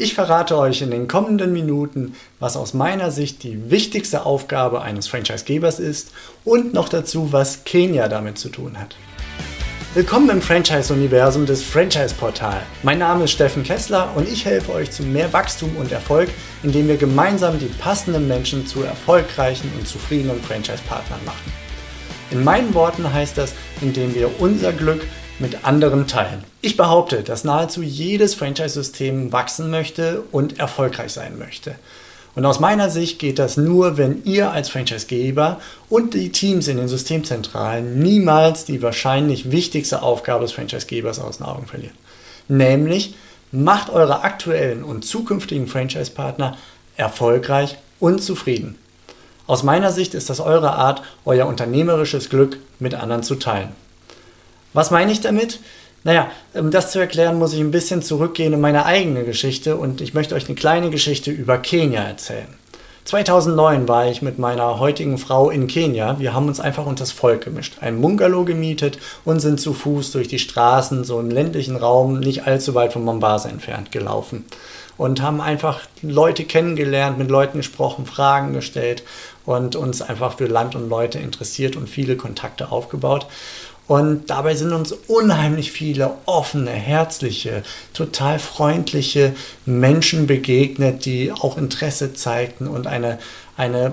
[0.00, 5.08] Ich verrate euch in den kommenden Minuten, was aus meiner Sicht die wichtigste Aufgabe eines
[5.08, 6.12] Franchisegebers ist
[6.44, 8.94] und noch dazu, was Kenia damit zu tun hat.
[9.94, 12.62] Willkommen im Franchise-Universum des Franchise-Portal.
[12.84, 16.28] Mein Name ist Steffen Kessler und ich helfe euch zu mehr Wachstum und Erfolg,
[16.62, 21.52] indem wir gemeinsam die passenden Menschen zu erfolgreichen und zufriedenen Franchise-Partnern machen.
[22.30, 25.00] In meinen Worten heißt das, indem wir unser Glück
[25.38, 26.44] mit anderen teilen.
[26.60, 31.76] Ich behaupte, dass nahezu jedes Franchise-System wachsen möchte und erfolgreich sein möchte.
[32.34, 36.76] Und aus meiner Sicht geht das nur, wenn ihr als Franchisegeber und die Teams in
[36.76, 41.96] den Systemzentralen niemals die wahrscheinlich wichtigste Aufgabe des Franchisegebers aus den Augen verlieren.
[42.46, 43.14] Nämlich
[43.50, 46.56] macht eure aktuellen und zukünftigen Franchise-Partner
[46.96, 48.76] erfolgreich und zufrieden.
[49.46, 53.70] Aus meiner Sicht ist das eure Art, euer unternehmerisches Glück mit anderen zu teilen.
[54.78, 55.58] Was meine ich damit?
[56.04, 60.00] Naja, um das zu erklären, muss ich ein bisschen zurückgehen in meine eigene Geschichte und
[60.00, 62.46] ich möchte euch eine kleine Geschichte über Kenia erzählen.
[63.04, 66.20] 2009 war ich mit meiner heutigen Frau in Kenia.
[66.20, 70.12] Wir haben uns einfach unter das Volk gemischt, ein Bungalow gemietet und sind zu Fuß
[70.12, 74.44] durch die Straßen, so einen ländlichen Raum, nicht allzu weit von Mombasa entfernt gelaufen.
[74.96, 79.02] Und haben einfach Leute kennengelernt, mit Leuten gesprochen, Fragen gestellt
[79.44, 83.26] und uns einfach für Land und Leute interessiert und viele Kontakte aufgebaut.
[83.88, 87.62] Und dabei sind uns unheimlich viele offene, herzliche,
[87.94, 93.18] total freundliche Menschen begegnet, die auch Interesse zeigten und eine,
[93.56, 93.92] eine,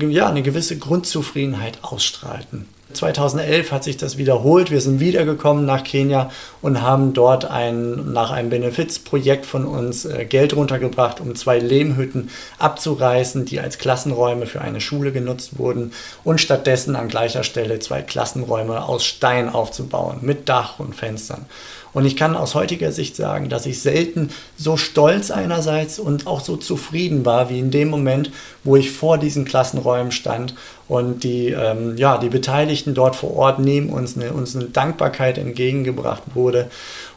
[0.00, 2.66] ja, eine gewisse Grundzufriedenheit ausstrahlten.
[2.92, 4.70] 2011 hat sich das wiederholt.
[4.70, 6.30] Wir sind wiedergekommen nach Kenia
[6.62, 12.30] und haben dort ein, nach einem Benefizprojekt von uns äh, Geld runtergebracht, um zwei Lehmhütten
[12.58, 15.92] abzureißen, die als Klassenräume für eine Schule genutzt wurden
[16.24, 21.44] und stattdessen an gleicher Stelle zwei Klassenräume aus Stein aufzubauen mit Dach und Fenstern.
[21.92, 26.40] Und ich kann aus heutiger Sicht sagen, dass ich selten so stolz einerseits und auch
[26.40, 28.30] so zufrieden war wie in dem Moment,
[28.62, 30.54] wo ich vor diesen Klassenräumen stand
[30.88, 35.38] und die, ähm, ja, die Beteiligten dort vor Ort neben uns eine, uns eine Dankbarkeit
[35.38, 36.70] entgegengebracht wurde.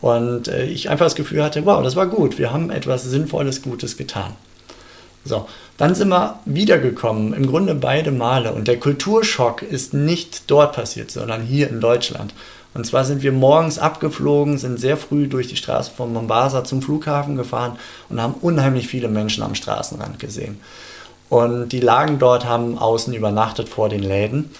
[0.00, 3.62] Und äh, ich einfach das Gefühl hatte, wow, das war gut, wir haben etwas Sinnvolles,
[3.62, 4.32] Gutes getan.
[5.24, 8.52] So, dann sind wir wiedergekommen, im Grunde beide Male.
[8.52, 12.32] Und der Kulturschock ist nicht dort passiert, sondern hier in Deutschland.
[12.74, 16.82] Und zwar sind wir morgens abgeflogen, sind sehr früh durch die Straße von Mombasa zum
[16.82, 17.78] Flughafen gefahren
[18.10, 20.60] und haben unheimlich viele Menschen am Straßenrand gesehen.
[21.28, 24.50] Und die lagen dort, haben außen übernachtet vor den Läden.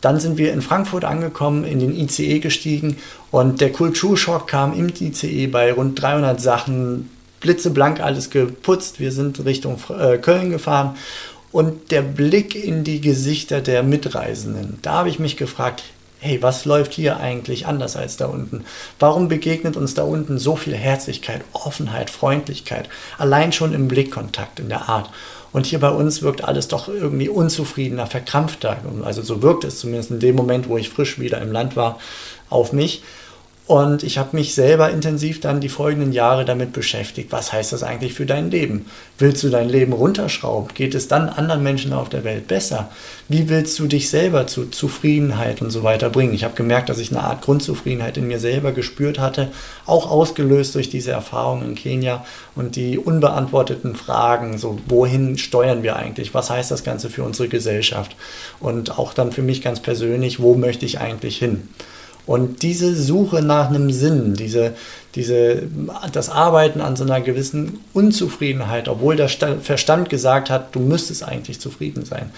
[0.00, 2.98] Dann sind wir in Frankfurt angekommen, in den ICE gestiegen
[3.30, 7.10] und der Kulturschock kam im ICE bei rund 300 Sachen,
[7.40, 9.00] blitzeblank alles geputzt.
[9.00, 10.96] Wir sind Richtung äh, Köln gefahren
[11.52, 15.84] und der Blick in die Gesichter der Mitreisenden, da habe ich mich gefragt,
[16.20, 18.64] hey, was läuft hier eigentlich anders als da unten?
[18.98, 22.88] Warum begegnet uns da unten so viel Herzlichkeit, Offenheit, Freundlichkeit,
[23.18, 25.10] allein schon im Blickkontakt, in der Art?
[25.52, 28.78] Und hier bei uns wirkt alles doch irgendwie unzufriedener, verkrampfter.
[29.04, 31.98] Also so wirkt es zumindest in dem Moment, wo ich frisch wieder im Land war,
[32.50, 33.02] auf mich.
[33.66, 37.32] Und ich habe mich selber intensiv dann die folgenden Jahre damit beschäftigt.
[37.32, 38.86] Was heißt das eigentlich für dein Leben?
[39.18, 40.72] Willst du dein Leben runterschrauben?
[40.72, 42.90] Geht es dann anderen Menschen auf der Welt besser?
[43.28, 46.32] Wie willst du dich selber zu Zufriedenheit und so weiter bringen?
[46.32, 49.48] Ich habe gemerkt, dass ich eine Art Grundzufriedenheit in mir selber gespürt hatte,
[49.84, 55.96] auch ausgelöst durch diese Erfahrung in Kenia und die unbeantworteten Fragen, so wohin steuern wir
[55.96, 56.34] eigentlich?
[56.34, 58.14] Was heißt das Ganze für unsere Gesellschaft?
[58.60, 61.68] Und auch dann für mich ganz persönlich, wo möchte ich eigentlich hin?
[62.26, 64.74] Und diese Suche nach einem Sinn, diese,
[65.14, 65.62] diese,
[66.12, 71.60] das Arbeiten an so einer gewissen Unzufriedenheit, obwohl der Verstand gesagt hat, du müsstest eigentlich
[71.60, 72.30] zufrieden sein,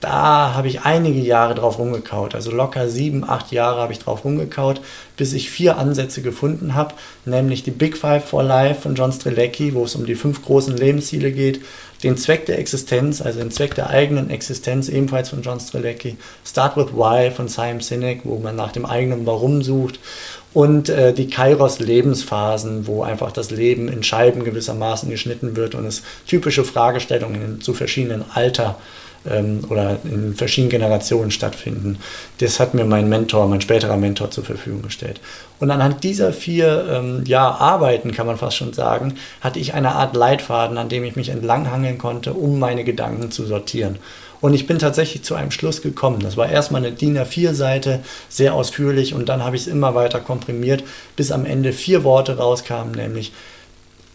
[0.00, 2.34] da habe ich einige Jahre drauf rumgekaut.
[2.34, 4.80] Also locker sieben, acht Jahre habe ich drauf rumgekaut,
[5.18, 6.94] bis ich vier Ansätze gefunden habe,
[7.26, 10.74] nämlich die Big Five for Life von John Strelecki, wo es um die fünf großen
[10.74, 11.60] Lebensziele geht,
[12.02, 16.76] den Zweck der Existenz, also den Zweck der eigenen Existenz, ebenfalls von John Strelecki, Start
[16.76, 20.00] with Why von Simon Sinek, wo man nach dem eigenen Warum sucht
[20.52, 25.86] und äh, die Kairos Lebensphasen, wo einfach das Leben in Scheiben gewissermaßen geschnitten wird und
[25.86, 28.76] es typische Fragestellungen zu verschiedenen Alter
[29.28, 31.98] ähm, oder in verschiedenen Generationen stattfinden.
[32.38, 35.20] Das hat mir mein Mentor, mein späterer Mentor zur Verfügung gestellt.
[35.58, 39.92] Und anhand dieser vier ähm, ja, Arbeiten, kann man fast schon sagen, hatte ich eine
[39.92, 43.98] Art Leitfaden, an dem ich mich entlanghangeln konnte, um meine Gedanken zu sortieren.
[44.40, 46.20] Und ich bin tatsächlich zu einem Schluss gekommen.
[46.20, 48.00] Das war erstmal eine DIN A4-Seite,
[48.30, 50.82] sehr ausführlich, und dann habe ich es immer weiter komprimiert,
[51.14, 53.32] bis am Ende vier Worte rauskamen, nämlich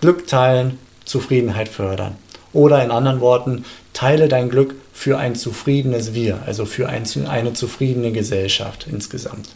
[0.00, 2.16] Glück teilen, Zufriedenheit fördern.
[2.52, 7.52] Oder in anderen Worten, teile dein Glück für ein zufriedenes Wir, also für ein, eine
[7.54, 9.48] zufriedene Gesellschaft insgesamt.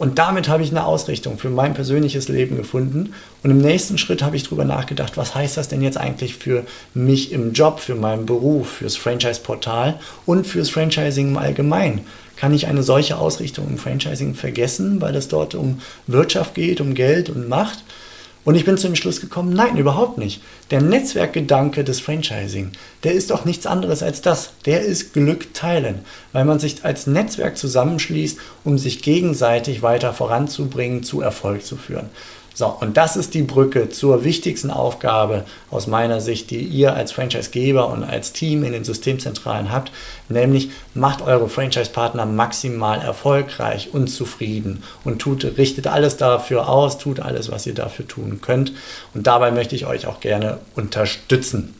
[0.00, 3.12] Und damit habe ich eine Ausrichtung für mein persönliches Leben gefunden.
[3.42, 6.64] Und im nächsten Schritt habe ich darüber nachgedacht, was heißt das denn jetzt eigentlich für
[6.94, 12.00] mich im Job, für meinen Beruf, fürs Franchise-Portal und fürs Franchising im Allgemeinen.
[12.36, 16.94] Kann ich eine solche Ausrichtung im Franchising vergessen, weil es dort um Wirtschaft geht, um
[16.94, 17.84] Geld und Macht?
[18.44, 20.42] Und ich bin zu dem Schluss gekommen, nein, überhaupt nicht.
[20.70, 22.72] Der Netzwerkgedanke des Franchising,
[23.04, 24.52] der ist doch nichts anderes als das.
[24.64, 26.00] Der ist Glück teilen,
[26.32, 32.08] weil man sich als Netzwerk zusammenschließt, um sich gegenseitig weiter voranzubringen, zu Erfolg zu führen.
[32.60, 37.10] So, und das ist die Brücke zur wichtigsten Aufgabe aus meiner Sicht, die ihr als
[37.10, 39.90] Franchisegeber und als Team in den Systemzentralen habt,
[40.28, 47.20] nämlich macht eure Franchise-Partner maximal erfolgreich und zufrieden und tut, richtet alles dafür aus, tut
[47.20, 48.74] alles, was ihr dafür tun könnt.
[49.14, 51.79] Und dabei möchte ich euch auch gerne unterstützen.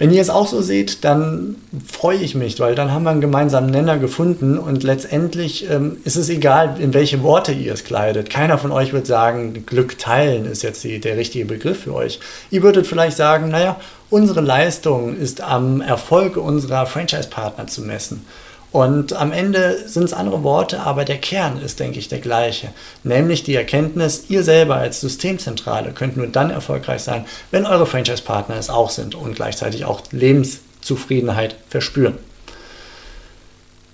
[0.00, 1.56] Wenn ihr es auch so seht, dann
[1.86, 6.16] freue ich mich, weil dann haben wir einen gemeinsamen Nenner gefunden und letztendlich ähm, ist
[6.16, 8.30] es egal, in welche Worte ihr es kleidet.
[8.30, 12.18] Keiner von euch wird sagen, Glück teilen ist jetzt die, der richtige Begriff für euch.
[12.50, 18.24] Ihr würdet vielleicht sagen, naja, unsere Leistung ist am Erfolg unserer Franchise-Partner zu messen.
[18.72, 22.68] Und am Ende sind es andere Worte, aber der Kern ist, denke ich, der gleiche.
[23.02, 28.56] Nämlich die Erkenntnis, ihr selber als Systemzentrale könnt nur dann erfolgreich sein, wenn eure Franchise-Partner
[28.56, 32.18] es auch sind und gleichzeitig auch Lebenszufriedenheit verspüren.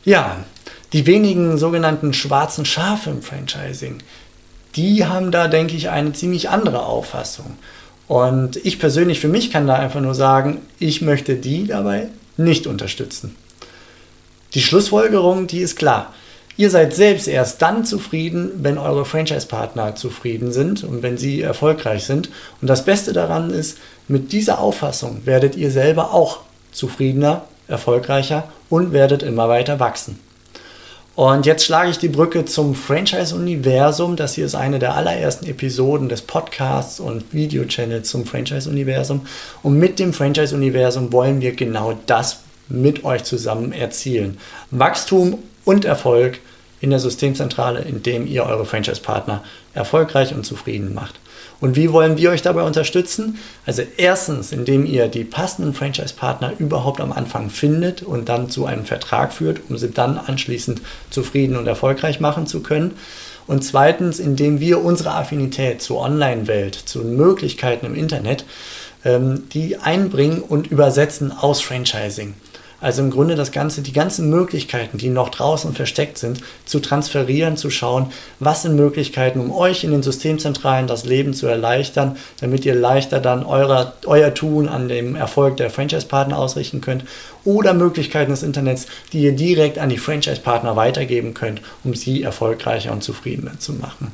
[0.04, 0.36] Ja,
[0.92, 3.98] die wenigen sogenannten schwarzen Schafe im Franchising,
[4.76, 7.56] die haben da, denke ich, eine ziemlich andere Auffassung.
[8.08, 12.66] Und ich persönlich für mich kann da einfach nur sagen, ich möchte die dabei nicht
[12.66, 13.34] unterstützen.
[14.56, 16.14] Die Schlussfolgerung, die ist klar.
[16.56, 22.04] Ihr seid selbst erst dann zufrieden, wenn eure Franchise-Partner zufrieden sind und wenn sie erfolgreich
[22.04, 22.30] sind.
[22.62, 23.76] Und das Beste daran ist,
[24.08, 26.38] mit dieser Auffassung werdet ihr selber auch
[26.72, 30.18] zufriedener, erfolgreicher und werdet immer weiter wachsen.
[31.16, 34.16] Und jetzt schlage ich die Brücke zum Franchise-Universum.
[34.16, 39.26] Das hier ist eine der allerersten Episoden des Podcasts und Video-Channels zum Franchise-Universum.
[39.62, 44.38] Und mit dem Franchise-Universum wollen wir genau das mit euch zusammen erzielen.
[44.70, 46.38] Wachstum und Erfolg
[46.80, 49.42] in der Systemzentrale, indem ihr eure Franchise-Partner
[49.74, 51.18] erfolgreich und zufrieden macht.
[51.58, 53.38] Und wie wollen wir euch dabei unterstützen?
[53.64, 58.84] Also erstens, indem ihr die passenden Franchise-Partner überhaupt am Anfang findet und dann zu einem
[58.84, 62.94] Vertrag führt, um sie dann anschließend zufrieden und erfolgreich machen zu können.
[63.46, 68.44] Und zweitens, indem wir unsere Affinität zur Online-Welt, zu Möglichkeiten im Internet,
[69.04, 72.34] ähm, die einbringen und übersetzen aus Franchising.
[72.80, 77.56] Also im Grunde das Ganze, die ganzen Möglichkeiten, die noch draußen versteckt sind, zu transferieren,
[77.56, 82.66] zu schauen, was sind Möglichkeiten, um euch in den Systemzentralen das Leben zu erleichtern, damit
[82.66, 87.04] ihr leichter dann euer, euer Tun an dem Erfolg der Franchise-Partner ausrichten könnt
[87.44, 92.92] oder Möglichkeiten des Internets, die ihr direkt an die Franchise-Partner weitergeben könnt, um sie erfolgreicher
[92.92, 94.12] und zufriedener zu machen.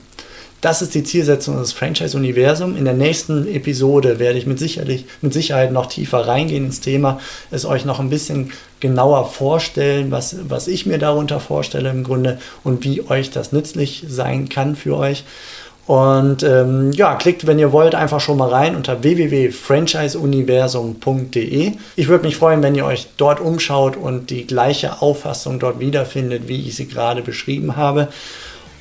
[0.62, 2.78] Das ist die Zielsetzung des Franchise-Universums.
[2.78, 7.18] In der nächsten Episode werde ich mit, sicherlich, mit Sicherheit noch tiefer reingehen ins Thema,
[7.50, 12.38] es euch noch ein bisschen genauer vorstellen, was, was ich mir darunter vorstelle im Grunde
[12.62, 15.24] und wie euch das nützlich sein kann für euch.
[15.88, 21.72] Und ähm, ja, klickt, wenn ihr wollt, einfach schon mal rein unter www.franchiseuniversum.de.
[21.96, 26.46] Ich würde mich freuen, wenn ihr euch dort umschaut und die gleiche Auffassung dort wiederfindet,
[26.46, 28.06] wie ich sie gerade beschrieben habe.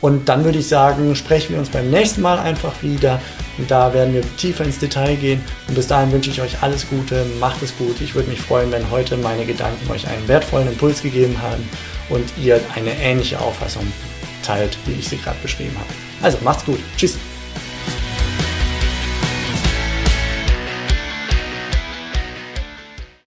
[0.02, 3.22] Und dann würde ich sagen, sprechen wir uns beim nächsten Mal einfach wieder.
[3.58, 5.42] Und da werden wir tiefer ins Detail gehen.
[5.68, 8.02] Und bis dahin wünsche ich euch alles Gute, macht es gut.
[8.02, 11.68] Ich würde mich freuen, wenn heute meine Gedanken euch einen wertvollen Impuls gegeben haben
[12.10, 13.86] und ihr eine ähnliche Auffassung
[14.44, 15.90] teilt, wie ich sie gerade beschrieben habe.
[16.22, 16.80] Also macht's gut.
[16.98, 17.18] Tschüss.